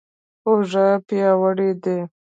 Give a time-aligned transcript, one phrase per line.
[0.47, 1.97] اوږه پیاوړې دي.